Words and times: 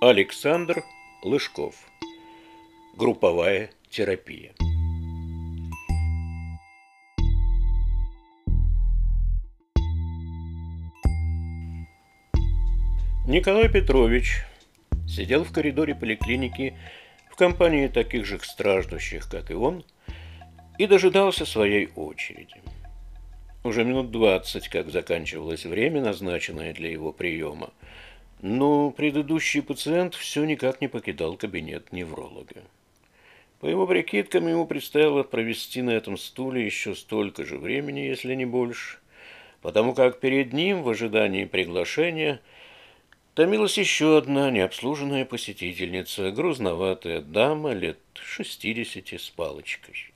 Александр 0.00 0.84
Лыжков. 1.24 1.74
Групповая 2.96 3.70
терапия. 3.90 4.52
Николай 13.26 13.68
Петрович 13.68 14.44
сидел 15.08 15.42
в 15.42 15.50
коридоре 15.50 15.96
поликлиники 15.96 16.76
в 17.28 17.34
компании 17.34 17.88
таких 17.88 18.24
же 18.24 18.38
страждущих, 18.38 19.28
как 19.28 19.50
и 19.50 19.54
он, 19.54 19.84
и 20.78 20.86
дожидался 20.86 21.44
своей 21.44 21.88
очереди. 21.96 22.62
Уже 23.64 23.82
минут 23.82 24.12
двадцать, 24.12 24.68
как 24.68 24.90
заканчивалось 24.90 25.66
время, 25.66 26.00
назначенное 26.00 26.72
для 26.72 26.88
его 26.88 27.12
приема, 27.12 27.70
но 28.40 28.90
предыдущий 28.90 29.62
пациент 29.62 30.14
все 30.14 30.44
никак 30.44 30.80
не 30.80 30.88
покидал 30.88 31.36
кабинет 31.36 31.92
невролога. 31.92 32.62
По 33.60 33.66
его 33.66 33.86
прикидкам, 33.86 34.46
ему 34.46 34.66
предстояло 34.66 35.24
провести 35.24 35.82
на 35.82 35.90
этом 35.90 36.16
стуле 36.16 36.64
еще 36.64 36.94
столько 36.94 37.44
же 37.44 37.58
времени, 37.58 38.00
если 38.00 38.34
не 38.34 38.44
больше, 38.44 38.98
потому 39.62 39.94
как 39.94 40.20
перед 40.20 40.52
ним, 40.52 40.82
в 40.82 40.88
ожидании 40.88 41.44
приглашения, 41.44 42.40
томилась 43.34 43.76
еще 43.76 44.16
одна 44.18 44.50
необслуженная 44.52 45.24
посетительница, 45.24 46.30
грузноватая 46.30 47.20
дама 47.20 47.72
лет 47.72 47.98
шестидесяти 48.14 49.16
с 49.16 49.28
палочкой. 49.28 50.12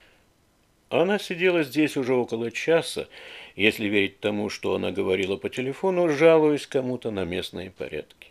Она 0.92 1.18
сидела 1.18 1.62
здесь 1.62 1.96
уже 1.96 2.14
около 2.14 2.50
часа, 2.50 3.08
если 3.56 3.86
верить 3.86 4.20
тому, 4.20 4.50
что 4.50 4.74
она 4.74 4.90
говорила 4.90 5.38
по 5.38 5.48
телефону, 5.48 6.10
жалуясь 6.10 6.66
кому-то 6.66 7.10
на 7.10 7.24
местные 7.24 7.70
порядки. 7.70 8.28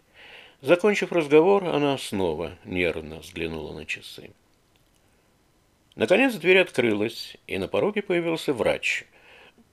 Закончив 0.61 1.11
разговор, 1.11 1.65
она 1.65 1.97
снова 1.97 2.59
нервно 2.63 3.17
взглянула 3.17 3.73
на 3.73 3.87
часы. 3.87 4.29
Наконец 5.95 6.35
дверь 6.35 6.59
открылась, 6.59 7.35
и 7.47 7.57
на 7.57 7.67
пороге 7.67 8.03
появился 8.03 8.53
врач. 8.53 9.05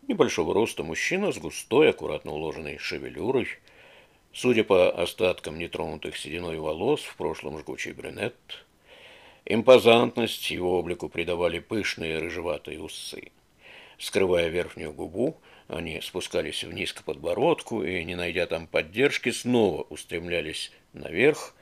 Небольшого 0.06 0.54
роста 0.54 0.82
мужчина 0.82 1.30
с 1.30 1.36
густой, 1.36 1.90
аккуратно 1.90 2.32
уложенной 2.32 2.78
шевелюрой. 2.78 3.48
Судя 4.32 4.64
по 4.64 4.90
остаткам 4.90 5.58
нетронутых 5.58 6.16
сединой 6.16 6.58
волос, 6.58 7.02
в 7.02 7.16
прошлом 7.16 7.58
жгучий 7.58 7.92
брюнет– 7.92 8.34
Импозантность 9.50 10.50
его 10.50 10.78
облику 10.78 11.08
придавали 11.08 11.58
пышные 11.58 12.18
рыжеватые 12.18 12.82
усы. 12.82 13.32
Скрывая 13.96 14.48
верхнюю 14.48 14.92
губу, 14.92 15.40
они 15.68 16.02
спускались 16.02 16.64
вниз 16.64 16.92
к 16.92 17.02
подбородку 17.02 17.82
и, 17.82 18.04
не 18.04 18.14
найдя 18.14 18.46
там 18.46 18.66
поддержки, 18.66 19.30
снова 19.30 19.86
устремлялись 19.88 20.70
наверх. 20.92 21.54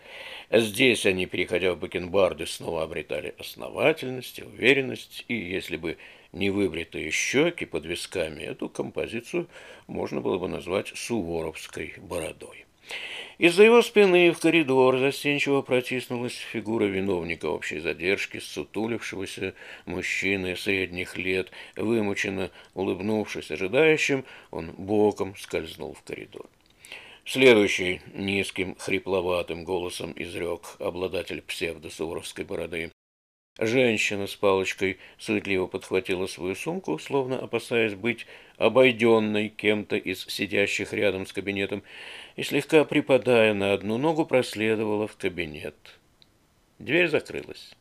Здесь 0.50 1.06
они, 1.06 1.26
переходя 1.26 1.74
в 1.74 1.78
бакенбарды, 1.78 2.48
снова 2.48 2.82
обретали 2.82 3.36
основательность 3.38 4.40
уверенность, 4.40 5.24
и 5.28 5.36
если 5.36 5.76
бы 5.76 5.96
не 6.32 6.50
выбритые 6.50 7.12
щеки 7.12 7.66
под 7.66 7.86
висками, 7.86 8.42
эту 8.42 8.68
композицию 8.68 9.46
можно 9.86 10.20
было 10.20 10.38
бы 10.38 10.48
назвать 10.48 10.88
суворовской 10.88 11.94
бородой. 11.98 12.66
Из-за 13.38 13.64
его 13.64 13.82
спины 13.82 14.32
в 14.32 14.38
коридор 14.38 14.98
застенчиво 14.98 15.60
протиснулась 15.60 16.36
фигура 16.36 16.84
виновника 16.84 17.46
общей 17.46 17.80
задержки, 17.80 18.38
сутулившегося 18.38 19.52
мужчины 19.84 20.56
средних 20.56 21.18
лет. 21.18 21.50
Вымученно 21.76 22.50
улыбнувшись 22.72 23.50
ожидающим, 23.50 24.24
он 24.50 24.72
боком 24.72 25.36
скользнул 25.36 25.92
в 25.92 26.02
коридор. 26.02 26.46
Следующий 27.26 28.00
низким, 28.14 28.74
хрипловатым 28.76 29.64
голосом 29.64 30.14
изрек 30.16 30.76
обладатель 30.78 31.42
псевдосуровской 31.42 32.44
бороды. 32.44 32.90
Женщина 33.58 34.26
с 34.26 34.36
палочкой 34.36 34.98
суетливо 35.18 35.66
подхватила 35.66 36.26
свою 36.26 36.54
сумку, 36.54 36.98
словно 36.98 37.38
опасаясь 37.38 37.94
быть 37.94 38.26
обойденной 38.58 39.48
кем-то 39.48 39.96
из 39.96 40.26
сидящих 40.26 40.92
рядом 40.92 41.26
с 41.26 41.32
кабинетом, 41.32 41.82
и, 42.36 42.42
слегка 42.42 42.84
припадая 42.84 43.54
на 43.54 43.72
одну 43.72 43.98
ногу, 43.98 44.26
проследовала 44.26 45.06
в 45.06 45.16
кабинет. 45.16 45.74
Дверь 46.78 47.08
закрылась. 47.08 47.74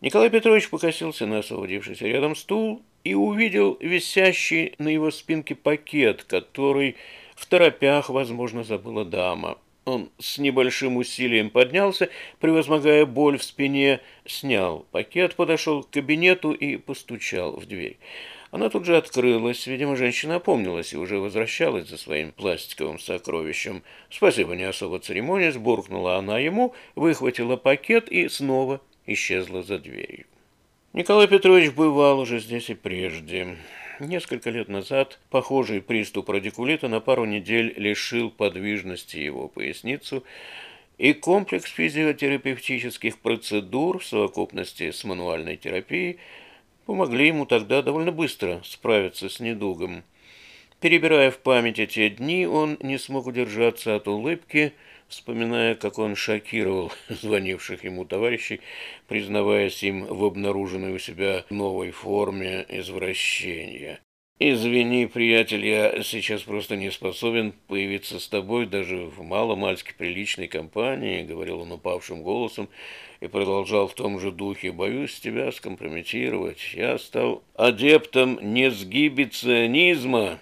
Николай 0.00 0.30
Петрович 0.30 0.68
покосился 0.70 1.26
на 1.26 1.38
освободившийся 1.38 2.06
рядом 2.06 2.36
стул 2.36 2.82
и 3.04 3.14
увидел 3.14 3.76
висящий 3.80 4.74
на 4.78 4.88
его 4.88 5.10
спинке 5.10 5.54
пакет, 5.54 6.24
который 6.24 6.96
в 7.34 7.46
торопях, 7.46 8.08
возможно, 8.10 8.64
забыла 8.64 9.04
дама. 9.04 9.58
Он 9.84 10.10
с 10.18 10.38
небольшим 10.38 10.96
усилием 10.96 11.50
поднялся, 11.50 12.08
превозмогая 12.40 13.04
боль 13.04 13.38
в 13.38 13.42
спине, 13.42 14.00
снял 14.24 14.86
пакет, 14.92 15.34
подошел 15.34 15.82
к 15.82 15.90
кабинету 15.90 16.52
и 16.52 16.76
постучал 16.76 17.56
в 17.56 17.66
дверь. 17.66 17.98
Она 18.54 18.70
тут 18.70 18.84
же 18.84 18.96
открылась. 18.96 19.66
Видимо, 19.66 19.96
женщина 19.96 20.36
опомнилась 20.36 20.92
и 20.92 20.96
уже 20.96 21.18
возвращалась 21.18 21.88
за 21.88 21.96
своим 21.96 22.30
пластиковым 22.30 23.00
сокровищем. 23.00 23.82
Спасибо, 24.10 24.54
не 24.54 24.62
особо 24.62 25.00
церемонясь, 25.00 25.56
буркнула 25.56 26.18
она 26.18 26.38
ему, 26.38 26.72
выхватила 26.94 27.56
пакет 27.56 28.08
и 28.08 28.28
снова 28.28 28.80
исчезла 29.06 29.64
за 29.64 29.80
дверью. 29.80 30.26
Николай 30.92 31.26
Петрович 31.26 31.72
бывал 31.72 32.20
уже 32.20 32.38
здесь 32.38 32.70
и 32.70 32.74
прежде. 32.74 33.56
Несколько 33.98 34.50
лет 34.50 34.68
назад 34.68 35.18
похожий 35.30 35.82
приступ 35.82 36.30
радикулита 36.30 36.86
на 36.86 37.00
пару 37.00 37.24
недель 37.24 37.74
лишил 37.76 38.30
подвижности 38.30 39.16
его 39.16 39.48
поясницу, 39.48 40.22
и 40.96 41.12
комплекс 41.12 41.68
физиотерапевтических 41.72 43.18
процедур 43.18 43.98
в 43.98 44.06
совокупности 44.06 44.92
с 44.92 45.02
мануальной 45.02 45.56
терапией– 45.56 46.20
помогли 46.86 47.28
ему 47.28 47.46
тогда 47.46 47.82
довольно 47.82 48.12
быстро 48.12 48.60
справиться 48.64 49.28
с 49.28 49.40
недугом. 49.40 50.04
Перебирая 50.80 51.30
в 51.30 51.38
памяти 51.38 51.86
те 51.86 52.10
дни, 52.10 52.46
он 52.46 52.76
не 52.82 52.98
смог 52.98 53.26
удержаться 53.26 53.96
от 53.96 54.06
улыбки, 54.06 54.74
вспоминая, 55.08 55.74
как 55.74 55.98
он 55.98 56.14
шокировал 56.14 56.92
звонивших 57.08 57.84
ему 57.84 58.04
товарищей, 58.04 58.60
признаваясь 59.08 59.82
им 59.82 60.04
в 60.04 60.24
обнаруженной 60.24 60.94
у 60.94 60.98
себя 60.98 61.44
новой 61.48 61.90
форме 61.90 62.66
извращения. 62.68 64.00
«Извини, 64.40 65.06
приятель, 65.06 65.64
я 65.64 66.02
сейчас 66.02 66.42
просто 66.42 66.74
не 66.74 66.90
способен 66.90 67.52
появиться 67.68 68.18
с 68.18 68.26
тобой 68.26 68.66
даже 68.66 68.96
в 68.96 69.22
маломальски 69.22 69.94
приличной 69.96 70.48
компании»,— 70.48 71.22
говорил 71.28 71.60
он 71.60 71.70
упавшим 71.70 72.24
голосом 72.24 72.68
и 73.20 73.28
продолжал 73.28 73.86
в 73.86 73.94
том 73.94 74.18
же 74.18 74.32
духе. 74.32 74.72
«Боюсь 74.72 75.20
тебя 75.20 75.52
скомпрометировать. 75.52 76.74
Я 76.74 76.98
стал 76.98 77.44
адептом 77.54 78.40
несгибиционизма». 78.42 80.40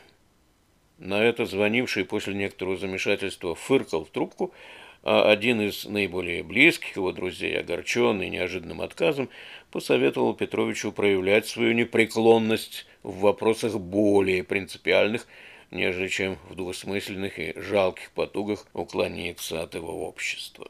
На 0.97 1.22
это 1.22 1.44
звонивший 1.44 2.06
после 2.06 2.32
некоторого 2.32 2.78
замешательства 2.78 3.54
фыркал 3.54 4.06
в 4.06 4.10
трубку, 4.10 4.54
а 5.03 5.31
один 5.31 5.61
из 5.61 5.85
наиболее 5.85 6.43
близких 6.43 6.97
его 6.97 7.13
друзей, 7.13 7.59
огорченный 7.59 8.29
неожиданным 8.29 8.81
отказом, 8.81 9.29
посоветовал 9.71 10.35
Петровичу 10.35 10.93
проявлять 10.93 11.47
свою 11.47 11.73
непреклонность 11.73 12.87
в 13.03 13.21
вопросах 13.21 13.79
более 13.79 14.45
принципиальных, 14.45 15.27
нежели 15.71 16.09
чем 16.09 16.39
в 16.49 16.55
двусмысленных 16.55 17.39
и 17.39 17.55
жалких 17.57 18.11
потугах 18.13 18.67
уклониться 18.75 19.63
от 19.63 19.75
его 19.75 20.07
общества. 20.07 20.69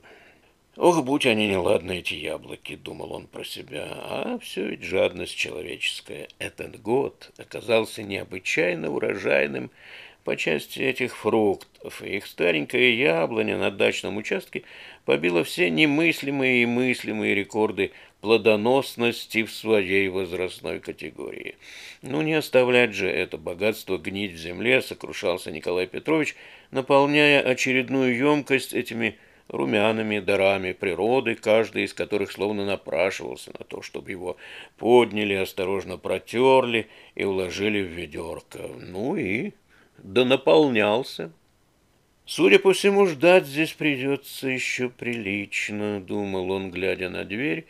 «Ох, 0.77 1.05
будь 1.05 1.27
они 1.27 1.49
неладны, 1.49 1.99
эти 1.99 2.15
яблоки»,— 2.15 2.77
думал 2.83 3.13
он 3.13 3.27
про 3.27 3.45
себя,— 3.45 3.89
«а 3.91 4.39
все 4.41 4.69
ведь 4.69 4.83
жадность 4.83 5.37
человеческая. 5.37 6.29
Этот 6.39 6.81
год 6.81 7.31
оказался 7.37 8.03
необычайно 8.03 8.91
урожайным 8.91 9.71
по 10.25 10.37
части 10.37 10.81
этих 10.81 11.17
фруктов, 11.17 12.03
их 12.03 12.27
старенькая 12.27 12.91
яблоня 12.91 13.59
на 13.59 13.71
дачном 13.71 14.17
участке 14.17 14.63
побила 15.05 15.43
все 15.45 15.71
немыслимые 15.71 16.63
и 16.63 16.67
мыслимые 16.67 17.35
рекорды 17.35 17.93
плодоносности 18.21 19.43
в 19.43 19.53
своей 19.53 20.09
возрастной 20.09 20.79
категории. 20.79 21.57
Ну, 22.03 22.23
не 22.23 22.35
оставлять 22.35 22.95
же 22.95 23.09
это 23.09 23.37
богатство 23.37 23.99
гнить 23.99 24.33
в 24.33 24.37
земле, 24.37 24.81
сокрушался 24.81 25.51
Николай 25.51 25.87
Петрович, 25.87 26.37
наполняя 26.71 27.41
очередную 27.41 28.17
емкость 28.17 28.73
этими 28.73 29.19
румяными 29.49 30.21
дарами 30.21 30.73
природы, 30.73 31.35
каждый 31.35 31.85
из 31.85 31.95
которых 31.95 32.31
словно 32.31 32.65
напрашивался 32.65 33.51
на 33.59 33.65
то, 33.65 33.83
чтобы 33.83 34.11
его 34.11 34.37
подняли, 34.79 35.35
осторожно 35.35 35.99
протерли 35.99 36.87
и 37.15 37.25
уложили 37.25 37.83
в 37.83 37.89
ведерко. 37.89 38.71
Ну 38.79 39.17
и 39.17 39.53
да 40.03 40.25
наполнялся. 40.25 41.33
Судя 42.27 42.59
по 42.59 42.73
всему, 42.73 43.07
ждать 43.07 43.47
здесь 43.47 43.73
придется 43.73 44.49
еще 44.49 44.89
прилично, 44.89 46.01
думал 46.01 46.51
он, 46.51 46.71
глядя 46.71 47.09
на 47.09 47.25
дверь, 47.25 47.67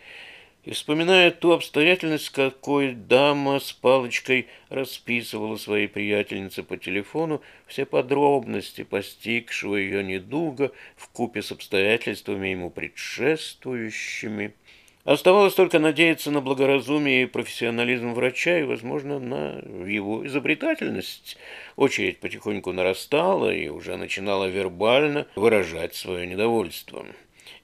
и 0.64 0.70
вспоминая 0.70 1.30
ту 1.30 1.52
обстоятельность, 1.52 2.30
какой 2.30 2.92
дама 2.92 3.58
с 3.58 3.72
палочкой 3.72 4.46
расписывала 4.68 5.56
своей 5.56 5.88
приятельнице 5.88 6.62
по 6.62 6.76
телефону 6.76 7.42
все 7.66 7.84
подробности 7.84 8.84
постигшего 8.84 9.76
ее 9.76 10.04
недуга 10.04 10.70
в 10.96 11.08
купе 11.08 11.42
с 11.42 11.50
обстоятельствами 11.50 12.48
ему 12.48 12.70
предшествующими, 12.70 14.54
Оставалось 15.04 15.54
только 15.54 15.80
надеяться 15.80 16.30
на 16.30 16.40
благоразумие 16.40 17.24
и 17.24 17.26
профессионализм 17.26 18.12
врача 18.12 18.60
и, 18.60 18.62
возможно, 18.62 19.18
на 19.18 19.58
его 19.84 20.24
изобретательность. 20.24 21.36
Очередь 21.74 22.20
потихоньку 22.20 22.72
нарастала 22.72 23.52
и 23.52 23.68
уже 23.68 23.96
начинала 23.96 24.46
вербально 24.46 25.26
выражать 25.34 25.96
свое 25.96 26.24
недовольство. 26.26 27.04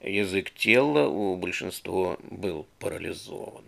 Язык 0.01 0.51
тела 0.51 1.07
у 1.07 1.37
большинства 1.37 2.17
был 2.29 2.67
парализован. 2.77 3.63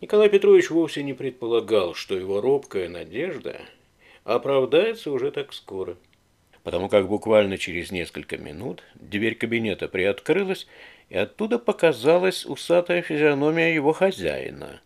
Николай 0.00 0.28
Петрович 0.28 0.70
вовсе 0.70 1.04
не 1.04 1.14
предполагал, 1.14 1.94
что 1.94 2.16
его 2.16 2.40
робкая 2.40 2.88
надежда 2.88 3.60
оправдается 4.24 5.12
уже 5.12 5.30
так 5.30 5.52
скоро. 5.52 5.96
Потому 6.64 6.88
как 6.88 7.08
буквально 7.08 7.58
через 7.58 7.92
несколько 7.92 8.38
минут 8.38 8.82
дверь 8.94 9.34
кабинета 9.34 9.86
приоткрылась, 9.86 10.66
и 11.10 11.16
оттуда 11.16 11.58
показалась 11.58 12.46
усатая 12.46 13.02
физиономия 13.02 13.72
его 13.72 13.92
хозяина. 13.92 14.80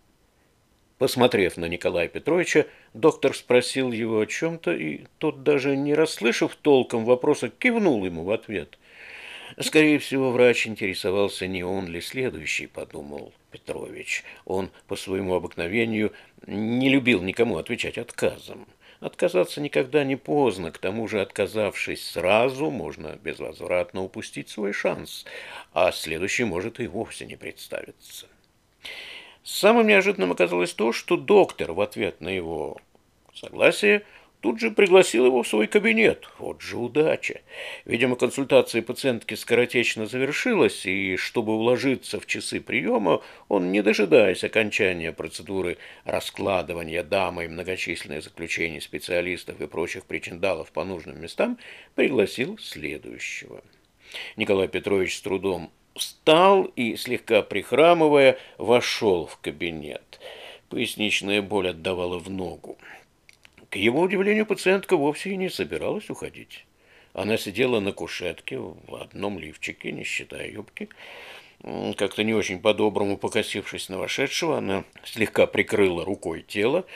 Посмотрев 0.98 1.56
на 1.56 1.66
Николая 1.66 2.08
Петровича, 2.08 2.66
доктор 2.92 3.34
спросил 3.34 3.92
его 3.92 4.18
о 4.18 4.26
чем-то, 4.26 4.72
и 4.72 5.04
тот, 5.18 5.44
даже 5.44 5.76
не 5.76 5.94
расслышав 5.94 6.56
толком 6.56 7.04
вопроса, 7.04 7.48
кивнул 7.48 8.04
ему 8.04 8.24
в 8.24 8.32
ответ. 8.32 8.76
Скорее 9.60 10.00
всего, 10.00 10.32
врач 10.32 10.66
интересовался, 10.66 11.46
не 11.46 11.62
он 11.62 11.86
ли 11.86 12.00
следующий, 12.00 12.66
подумал 12.66 13.32
Петрович. 13.52 14.24
Он 14.44 14.70
по 14.88 14.96
своему 14.96 15.34
обыкновению 15.34 16.12
не 16.46 16.90
любил 16.90 17.22
никому 17.22 17.56
отвечать 17.56 17.96
отказом. 17.96 18.66
Отказаться 19.00 19.60
никогда 19.60 20.02
не 20.02 20.16
поздно, 20.16 20.72
к 20.72 20.78
тому 20.78 21.06
же, 21.06 21.20
отказавшись 21.20 22.04
сразу, 22.10 22.70
можно 22.70 23.16
безвозвратно 23.22 24.02
упустить 24.02 24.48
свой 24.48 24.72
шанс, 24.72 25.24
а 25.72 25.92
следующий 25.92 26.44
может 26.44 26.80
и 26.80 26.88
вовсе 26.88 27.24
не 27.24 27.36
представиться. 27.36 28.26
Самым 29.44 29.86
неожиданным 29.86 30.32
оказалось 30.32 30.74
то, 30.74 30.92
что 30.92 31.16
доктор 31.16 31.72
в 31.72 31.80
ответ 31.80 32.20
на 32.20 32.28
его 32.28 32.78
согласие– 33.32 34.02
тут 34.40 34.60
же 34.60 34.70
пригласил 34.70 35.26
его 35.26 35.42
в 35.42 35.48
свой 35.48 35.66
кабинет. 35.66 36.28
Вот 36.38 36.62
же 36.62 36.76
удача. 36.76 37.40
Видимо, 37.84 38.16
консультация 38.16 38.82
пациентки 38.82 39.34
скоротечно 39.34 40.06
завершилась, 40.06 40.86
и 40.86 41.16
чтобы 41.16 41.54
уложиться 41.54 42.20
в 42.20 42.26
часы 42.26 42.60
приема, 42.60 43.22
он, 43.48 43.72
не 43.72 43.82
дожидаясь 43.82 44.44
окончания 44.44 45.12
процедуры 45.12 45.78
раскладывания 46.04 47.02
дамы 47.02 47.48
многочисленных 47.48 48.22
заключений 48.22 48.80
специалистов 48.80 49.60
и 49.60 49.66
прочих 49.66 50.04
причиндалов 50.04 50.70
по 50.72 50.84
нужным 50.84 51.20
местам, 51.20 51.58
пригласил 51.94 52.58
следующего. 52.58 53.62
Николай 54.36 54.68
Петрович 54.68 55.16
с 55.16 55.20
трудом 55.20 55.70
встал 55.94 56.64
и, 56.76 56.96
слегка 56.96 57.42
прихрамывая, 57.42 58.38
вошел 58.56 59.26
в 59.26 59.38
кабинет. 59.38 60.20
Поясничная 60.68 61.42
боль 61.42 61.70
отдавала 61.70 62.18
в 62.18 62.30
ногу. 62.30 62.78
К 63.70 63.76
его 63.76 64.00
удивлению, 64.00 64.46
пациентка 64.46 64.96
вовсе 64.96 65.30
и 65.30 65.36
не 65.36 65.50
собиралась 65.50 66.08
уходить. 66.08 66.64
Она 67.12 67.36
сидела 67.36 67.80
на 67.80 67.92
кушетке 67.92 68.58
в 68.58 68.94
одном 68.94 69.38
лифчике, 69.38 69.92
не 69.92 70.04
считая 70.04 70.50
юбки. 70.50 70.88
Как-то 71.96 72.22
не 72.22 72.34
очень 72.34 72.60
по-доброму 72.60 73.18
покосившись 73.18 73.88
на 73.88 73.98
вошедшего, 73.98 74.58
она 74.58 74.84
слегка 75.04 75.46
прикрыла 75.46 76.04
рукой 76.04 76.42
тело. 76.42 76.86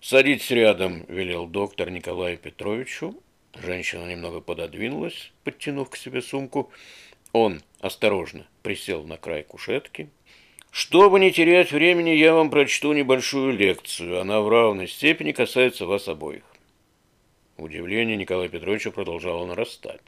«Садитесь 0.00 0.50
рядом»,— 0.50 1.04
велел 1.08 1.46
доктор 1.46 1.90
Николаю 1.90 2.38
Петровичу. 2.38 3.20
Женщина 3.54 4.06
немного 4.06 4.40
пододвинулась, 4.40 5.32
подтянув 5.44 5.90
к 5.90 5.96
себе 5.96 6.22
сумку. 6.22 6.70
Он 7.32 7.62
осторожно 7.80 8.46
присел 8.62 9.04
на 9.04 9.16
край 9.16 9.42
кушетки, 9.42 10.08
чтобы 10.72 11.20
не 11.20 11.30
терять 11.30 11.70
времени, 11.70 12.10
я 12.10 12.32
вам 12.32 12.48
прочту 12.48 12.94
небольшую 12.94 13.52
лекцию. 13.52 14.18
Она 14.18 14.40
в 14.40 14.48
равной 14.48 14.88
степени 14.88 15.32
касается 15.32 15.84
вас 15.84 16.08
обоих. 16.08 16.44
Удивление 17.58 18.16
Николая 18.16 18.48
Петровича 18.48 18.90
продолжало 18.90 19.44
нарастать. 19.44 20.00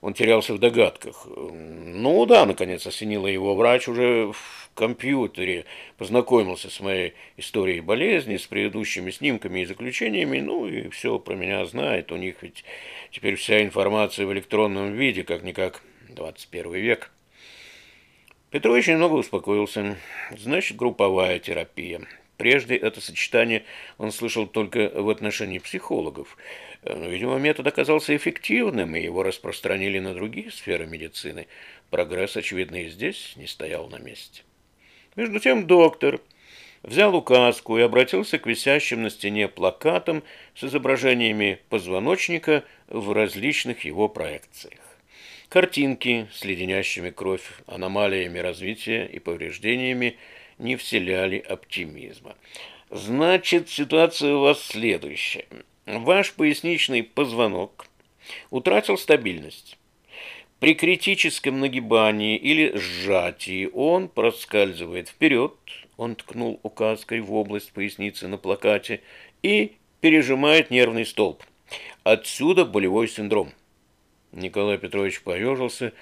Он 0.00 0.14
терялся 0.14 0.54
в 0.54 0.58
догадках. 0.58 1.26
Ну 1.26 2.24
да, 2.24 2.46
наконец 2.46 2.86
осенила 2.86 3.26
его 3.26 3.54
врач 3.54 3.86
уже 3.86 4.32
в 4.32 4.70
компьютере, 4.74 5.66
познакомился 5.98 6.70
с 6.70 6.80
моей 6.80 7.12
историей 7.36 7.80
болезни, 7.80 8.38
с 8.38 8.46
предыдущими 8.46 9.10
снимками 9.10 9.60
и 9.60 9.66
заключениями, 9.66 10.40
ну 10.40 10.66
и 10.66 10.88
все 10.88 11.18
про 11.18 11.34
меня 11.34 11.66
знает. 11.66 12.12
У 12.12 12.16
них 12.16 12.36
ведь 12.40 12.64
теперь 13.10 13.34
вся 13.34 13.62
информация 13.62 14.24
в 14.24 14.32
электронном 14.32 14.94
виде, 14.94 15.22
как-никак 15.22 15.82
21 16.08 16.72
век. 16.72 17.10
Петрович 18.56 18.86
немного 18.86 19.16
успокоился. 19.16 19.98
Значит, 20.34 20.78
групповая 20.78 21.38
терапия. 21.38 22.00
Прежде 22.38 22.74
это 22.74 23.02
сочетание 23.02 23.66
он 23.98 24.12
слышал 24.12 24.46
только 24.46 24.90
в 24.94 25.10
отношении 25.10 25.58
психологов. 25.58 26.38
Но, 26.82 27.06
видимо, 27.06 27.36
метод 27.36 27.66
оказался 27.66 28.16
эффективным, 28.16 28.96
и 28.96 29.02
его 29.02 29.22
распространили 29.22 29.98
на 29.98 30.14
другие 30.14 30.50
сферы 30.50 30.86
медицины. 30.86 31.48
Прогресс, 31.90 32.34
очевидно, 32.38 32.76
и 32.76 32.88
здесь 32.88 33.34
не 33.36 33.46
стоял 33.46 33.88
на 33.88 33.98
месте. 33.98 34.40
Между 35.16 35.38
тем 35.38 35.66
доктор 35.66 36.22
взял 36.82 37.14
указку 37.14 37.76
и 37.76 37.82
обратился 37.82 38.38
к 38.38 38.46
висящим 38.46 39.02
на 39.02 39.10
стене 39.10 39.48
плакатам 39.48 40.22
с 40.54 40.64
изображениями 40.64 41.60
позвоночника 41.68 42.64
в 42.88 43.12
различных 43.12 43.84
его 43.84 44.08
проекциях. 44.08 44.95
Картинки 45.48 46.26
с 46.32 46.44
леденящими 46.44 47.10
кровь 47.10 47.48
аномалиями 47.66 48.38
развития 48.38 49.06
и 49.06 49.20
повреждениями 49.20 50.16
не 50.58 50.74
вселяли 50.76 51.38
оптимизма. 51.38 52.34
Значит, 52.90 53.68
ситуация 53.68 54.34
у 54.34 54.40
вас 54.40 54.60
следующая. 54.60 55.46
Ваш 55.86 56.32
поясничный 56.32 57.04
позвонок 57.04 57.86
утратил 58.50 58.98
стабильность. 58.98 59.78
При 60.58 60.74
критическом 60.74 61.60
нагибании 61.60 62.36
или 62.36 62.76
сжатии 62.76 63.70
он 63.72 64.08
проскальзывает 64.08 65.08
вперед, 65.08 65.54
он 65.96 66.16
ткнул 66.16 66.58
указкой 66.62 67.20
в 67.20 67.32
область 67.32 67.72
поясницы 67.72 68.26
на 68.26 68.36
плакате, 68.36 69.00
и 69.42 69.76
пережимает 70.00 70.70
нервный 70.70 71.06
столб. 71.06 71.42
Отсюда 72.02 72.64
болевой 72.64 73.06
синдром. 73.06 73.52
Николай 74.36 74.78
Петрович 74.78 75.22
поежился 75.22 75.92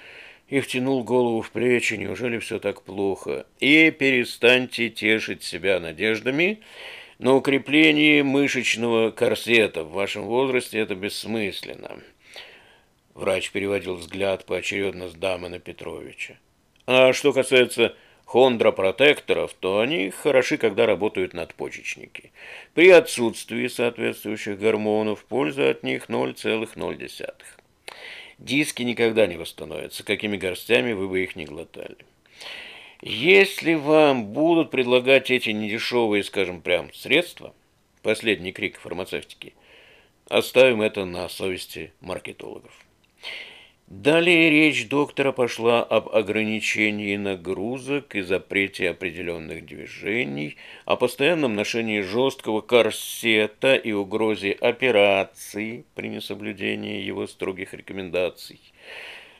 и 0.47 0.59
втянул 0.59 1.03
голову 1.03 1.41
в 1.41 1.51
плечи. 1.51 1.95
Неужели 1.95 2.37
все 2.39 2.59
так 2.59 2.83
плохо? 2.83 3.45
И 3.59 3.91
перестаньте 3.91 4.89
тешить 4.89 5.43
себя 5.43 5.79
надеждами 5.79 6.59
на 7.17 7.33
укрепление 7.35 8.23
мышечного 8.23 9.11
корсета. 9.11 9.83
В 9.83 9.93
вашем 9.93 10.23
возрасте 10.23 10.79
это 10.79 10.95
бессмысленно. 10.95 11.99
Врач 13.13 13.51
переводил 13.51 13.95
взгляд 13.95 14.45
поочередно 14.45 15.07
с 15.07 15.13
дамы 15.13 15.49
на 15.49 15.59
Петровича. 15.59 16.37
А 16.85 17.13
что 17.13 17.31
касается 17.31 17.95
хондропротекторов, 18.25 19.53
то 19.53 19.79
они 19.79 20.09
хороши, 20.09 20.57
когда 20.57 20.85
работают 20.85 21.33
надпочечники. 21.33 22.33
При 22.73 22.89
отсутствии 22.89 23.67
соответствующих 23.67 24.59
гормонов 24.59 25.23
польза 25.23 25.69
от 25.69 25.83
них 25.83 26.09
0,0 26.09 27.07
диски 28.37 28.83
никогда 28.83 29.27
не 29.27 29.37
восстановятся, 29.37 30.03
какими 30.03 30.37
горстями 30.37 30.93
вы 30.93 31.07
бы 31.07 31.23
их 31.23 31.35
не 31.35 31.45
глотали. 31.45 31.97
Если 33.01 33.73
вам 33.73 34.27
будут 34.27 34.71
предлагать 34.71 35.29
эти 35.29 35.49
недешевые, 35.49 36.23
скажем 36.23 36.61
прям, 36.61 36.93
средства, 36.93 37.53
последний 38.01 38.51
крик 38.51 38.79
фармацевтики, 38.79 39.53
оставим 40.29 40.81
это 40.81 41.05
на 41.05 41.29
совести 41.29 41.93
маркетологов. 42.01 42.73
Далее 43.87 44.49
речь 44.49 44.87
доктора 44.87 45.31
пошла 45.31 45.83
об 45.83 46.09
ограничении 46.09 47.15
нагрузок 47.17 48.15
и 48.15 48.21
запрете 48.21 48.89
определенных 48.89 49.63
движений, 49.67 50.57
о 50.85 50.95
постоянном 50.95 51.53
ношении 51.53 52.01
жесткого 52.01 52.61
корсета 52.61 53.75
и 53.75 53.91
угрозе 53.91 54.53
операции 54.53 55.85
при 55.93 56.07
несоблюдении 56.07 57.03
его 57.03 57.27
строгих 57.27 57.75
рекомендаций. 57.75 58.59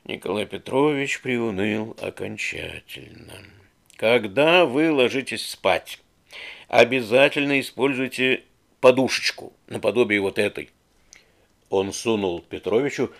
Николай 0.03 0.45
Петрович 0.45 1.21
приуныл 1.21 1.97
окончательно. 1.99 3.33
Когда 3.95 4.67
вы 4.67 4.91
ложитесь 4.91 5.49
спать, 5.49 5.99
обязательно 6.67 7.59
используйте 7.59 8.43
подушечку 8.79 9.53
наподобие 9.65 10.21
вот 10.21 10.37
этой. 10.37 10.69
Он 11.71 11.91
сунул 11.91 12.41
Петровичу 12.41 13.11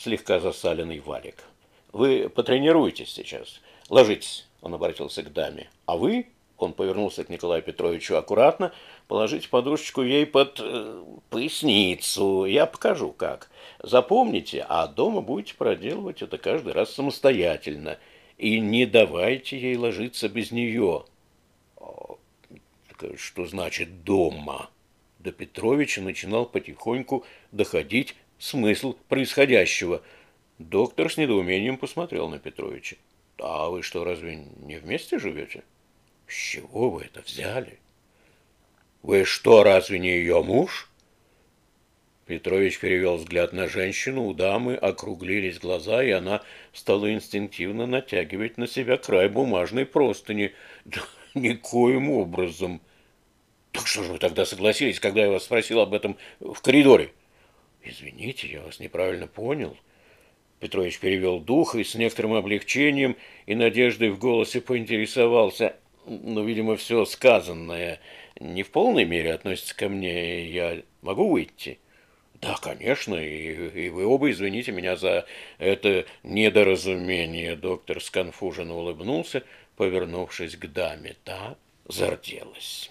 слегка 0.00 0.40
засаленный 0.40 1.00
валик. 1.00 1.44
«Вы 1.92 2.28
потренируетесь 2.28 3.12
сейчас. 3.12 3.60
Ложитесь»,— 3.88 4.46
он 4.62 4.74
обратился 4.74 5.22
к 5.22 5.32
даме. 5.32 5.68
«А 5.86 5.96
вы 5.96 6.28
Он 6.56 6.74
повернулся 6.74 7.24
к 7.24 7.30
Николаю 7.30 7.62
Петровичу 7.62 8.16
аккуратно. 8.16 8.72
Положите 9.08 9.48
подушечку 9.48 10.02
ей 10.02 10.26
под 10.26 10.60
э, 10.62 11.02
поясницу. 11.30 12.44
Я 12.44 12.66
покажу, 12.66 13.12
как. 13.12 13.50
Запомните, 13.82 14.66
а 14.68 14.86
дома 14.86 15.22
будете 15.22 15.54
проделывать 15.54 16.20
это 16.20 16.36
каждый 16.36 16.74
раз 16.74 16.92
самостоятельно. 16.92 17.98
И 18.36 18.60
не 18.60 18.84
давайте 18.84 19.58
ей 19.58 19.76
ложиться 19.76 20.28
без 20.28 20.52
нее. 20.52 21.04
А, 21.78 22.16
что 23.16 23.46
значит 23.46 24.04
«дома»? 24.04 24.68
До 25.18 25.32
Петровича 25.32 26.02
начинал 26.02 26.44
потихоньку 26.44 27.24
доходить 27.52 28.16
смысл 28.40 28.96
происходящего. 29.08 30.02
Доктор 30.58 31.12
с 31.12 31.16
недоумением 31.16 31.76
посмотрел 31.76 32.28
на 32.28 32.40
Петровича. 32.40 32.96
«А 33.38 33.70
вы 33.70 33.82
что, 33.82 34.02
разве 34.02 34.36
не 34.36 34.78
вместе 34.78 35.20
живете?» 35.20 35.62
С 36.30 36.32
чего 36.32 36.90
вы 36.90 37.02
это 37.02 37.22
взяли? 37.22 37.80
Вы 39.02 39.24
что, 39.24 39.64
разве 39.64 39.98
не 39.98 40.10
ее 40.10 40.42
муж? 40.44 40.88
Петрович 42.26 42.78
перевел 42.78 43.16
взгляд 43.16 43.52
на 43.52 43.66
женщину, 43.66 44.26
у 44.26 44.32
дамы 44.32 44.76
округлились 44.76 45.58
глаза, 45.58 46.04
и 46.04 46.10
она 46.10 46.42
стала 46.72 47.12
инстинктивно 47.12 47.86
натягивать 47.86 48.58
на 48.58 48.68
себя 48.68 48.96
край 48.96 49.28
бумажной 49.28 49.84
простыни. 49.84 50.52
Да, 50.84 51.00
никоим 51.34 52.10
образом. 52.10 52.80
Так 53.72 53.88
что 53.88 54.04
же 54.04 54.12
вы 54.12 54.18
тогда 54.18 54.46
согласились, 54.46 55.00
когда 55.00 55.22
я 55.22 55.30
вас 55.30 55.42
спросил 55.42 55.80
об 55.80 55.94
этом 55.94 56.16
в 56.38 56.60
коридоре? 56.60 57.12
Извините, 57.82 58.48
я 58.48 58.62
вас 58.62 58.80
неправильно 58.80 59.26
понял. 59.26 59.76
Петрович 60.60 60.98
перевел 60.98 61.40
дух 61.40 61.74
и 61.74 61.84
с 61.84 61.94
некоторым 61.94 62.34
облегчением 62.34 63.16
и 63.46 63.54
надеждой 63.54 64.10
в 64.10 64.18
голосе 64.18 64.60
поинтересовался 64.60 65.76
ну, 66.06 66.44
видимо, 66.44 66.76
все 66.76 67.04
сказанное 67.04 68.00
не 68.38 68.62
в 68.62 68.70
полной 68.70 69.04
мере 69.04 69.32
относится 69.32 69.76
ко 69.76 69.88
мне. 69.88 70.46
Я 70.46 70.82
могу 71.02 71.28
выйти? 71.30 71.78
Да, 72.34 72.56
конечно, 72.60 73.14
и, 73.16 73.86
и 73.86 73.88
вы 73.90 74.06
оба 74.06 74.30
извините 74.30 74.72
меня 74.72 74.96
за 74.96 75.26
это 75.58 76.06
недоразумение. 76.22 77.54
Доктор 77.54 78.02
сконфуженно 78.02 78.74
улыбнулся, 78.74 79.44
повернувшись 79.76 80.56
к 80.56 80.66
даме. 80.66 81.16
Та 81.24 81.56
зарделась. 81.86 82.90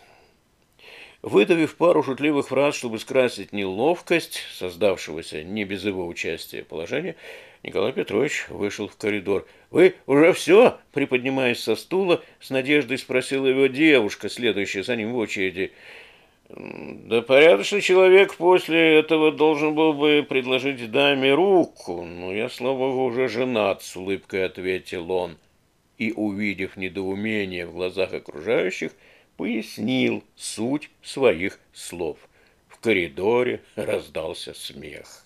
Выдавив 1.21 1.75
пару 1.75 2.01
шутливых 2.01 2.47
фраз, 2.47 2.75
чтобы 2.75 2.97
скрасить 2.97 3.51
неловкость 3.51 4.41
создавшегося 4.53 5.43
не 5.43 5.65
без 5.65 5.83
его 5.83 6.07
участия 6.07 6.63
положения, 6.63 7.17
Николай 7.61 7.91
Петрович 7.91 8.45
вышел 8.47 8.87
в 8.87 8.95
коридор. 8.95 9.45
«Вы 9.69 9.95
уже 10.07 10.31
все?»– 10.31 10.77
приподнимаясь 10.93 11.59
со 11.59 11.75
стула, 11.75 12.23
с 12.39 12.49
надеждой 12.49 12.97
спросила 12.97 13.47
его 13.47 13.67
девушка, 13.67 14.29
следующая 14.29 14.83
за 14.83 14.95
ним 14.95 15.11
в 15.11 15.17
очереди. 15.17 15.73
«Да 16.47 17.21
порядочный 17.21 17.81
человек 17.81 18.35
после 18.35 18.99
этого 18.99 19.33
должен 19.33 19.75
был 19.75 19.91
бы 19.91 20.25
предложить 20.27 20.89
даме 20.89 21.33
руку, 21.33 22.05
но 22.05 22.31
я, 22.31 22.47
слава 22.47 22.77
богу, 22.77 23.03
уже 23.03 23.27
женат»,– 23.27 23.81
с 23.83 23.97
улыбкой 23.97 24.45
ответил 24.45 25.11
он. 25.11 25.37
И, 25.97 26.13
увидев 26.13 26.77
недоумение 26.77 27.65
в 27.65 27.73
глазах 27.73 28.13
окружающих, 28.13 28.93
пояснил 29.39 30.21
суть 30.35 30.89
своих 31.01 31.61
слов. 31.71 32.17
В 32.67 32.77
коридоре 32.79 33.63
раздался 33.77 34.53
смех. 34.53 35.23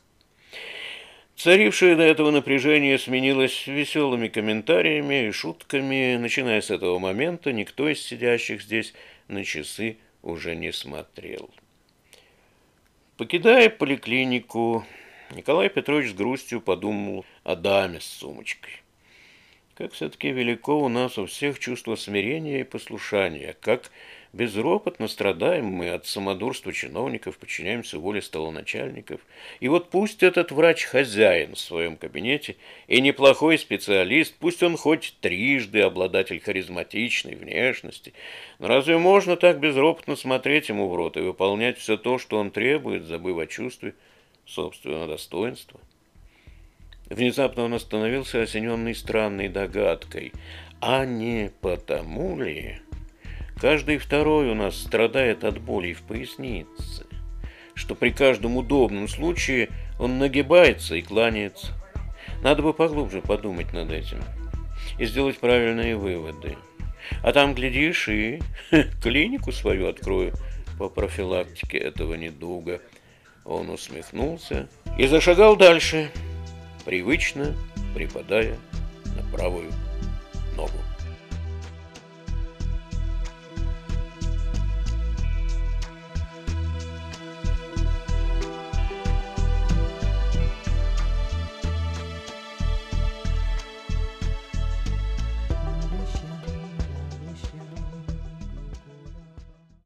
Царившее 1.36 1.96
до 1.96 2.04
этого 2.04 2.30
напряжение 2.30 3.00
сменилось 3.00 3.66
веселыми 3.66 4.28
комментариями 4.28 5.30
и 5.30 5.32
шутками. 5.32 6.18
Начиная 6.18 6.62
с 6.62 6.70
этого 6.70 7.00
момента, 7.00 7.52
никто 7.52 7.90
из 7.90 8.04
сидящих 8.04 8.62
здесь 8.62 8.94
на 9.30 9.44
часы 9.44 9.98
уже 10.22 10.56
не 10.56 10.72
смотрел. 10.72 11.50
Покидая 13.18 13.72
поликлинику, 13.72 14.86
Николай 15.32 15.70
Петрович 15.70 16.12
с 16.12 16.14
грустью 16.14 16.62
подумал 16.62 17.26
о 17.44 17.56
даме 17.56 18.00
с 18.00 18.06
сумочкой. 18.06 18.83
Как 19.76 19.94
все-таки 19.94 20.30
велико 20.30 20.78
у 20.78 20.88
нас 20.88 21.18
у 21.18 21.26
всех 21.26 21.58
чувство 21.58 21.96
смирения 21.96 22.60
и 22.60 22.64
послушания, 22.64 23.56
как 23.60 23.90
безропотно 24.32 25.08
страдаем 25.08 25.66
мы 25.66 25.90
от 25.90 26.06
самодурства 26.06 26.72
чиновников, 26.72 27.40
подчиняемся 27.40 27.98
воле 27.98 28.22
столоначальников. 28.22 29.22
И 29.62 29.68
вот 29.68 29.90
пусть 29.90 30.22
этот 30.22 30.52
врач 30.52 30.84
хозяин 30.84 31.56
в 31.56 31.60
своем 31.60 31.98
кабинете 31.98 32.56
и 32.88 33.02
неплохой 33.02 33.58
специалист, 33.58 34.36
пусть 34.38 34.62
он 34.62 34.78
хоть 34.78 35.16
трижды 35.22 35.82
обладатель 35.82 36.40
харизматичной 36.40 37.34
внешности, 37.34 38.14
но 38.60 38.68
разве 38.68 39.00
можно 39.00 39.38
так 39.38 39.60
безропотно 39.60 40.16
смотреть 40.16 40.70
ему 40.70 40.88
в 40.88 40.96
рот 40.96 41.18
и 41.18 41.22
выполнять 41.22 41.80
все 41.80 41.98
то, 41.98 42.20
что 42.20 42.38
он 42.38 42.52
требует, 42.52 43.06
забыв 43.06 43.40
о 43.40 43.48
чувстве 43.48 43.96
собственного 44.46 45.08
достоинства? 45.08 45.80
Внезапно 47.10 47.64
он 47.64 47.74
остановился, 47.74 48.42
осененный 48.42 48.96
странной 48.96 49.50
догадкой. 49.50 50.34
А 50.80 51.06
не 51.06 51.52
потому 51.62 52.42
ли 52.42 52.80
каждый 53.60 53.98
второй 53.98 54.50
у 54.50 54.56
нас 54.56 54.76
страдает 54.76 55.44
от 55.44 55.60
боли 55.60 55.94
в 55.94 56.02
пояснице, 56.02 57.06
что 57.74 57.96
при 57.96 58.10
каждом 58.10 58.58
удобном 58.58 59.08
случае 59.08 59.70
он 60.00 60.18
нагибается 60.18 60.96
и 60.96 61.02
кланяется? 61.02 61.74
Надо 62.42 62.62
бы 62.62 62.74
поглубже 62.74 63.22
подумать 63.22 63.72
над 63.74 63.92
этим 63.92 64.22
и 64.98 65.06
сделать 65.06 65.38
правильные 65.38 65.96
выводы. 65.96 66.58
А 67.22 67.32
там, 67.32 67.54
глядишь, 67.54 68.08
и 68.10 68.42
клинику 69.02 69.52
свою 69.52 69.88
открою 69.88 70.34
по 70.78 70.90
профилактике 70.90 71.78
этого 71.78 72.16
недуга. 72.16 72.82
Он 73.46 73.70
усмехнулся 73.70 74.68
и 74.98 75.08
зашагал 75.08 75.56
дальше 75.56 76.10
привычно 76.86 77.56
припадая 77.94 78.58
на 79.16 79.24
правую. 79.32 79.72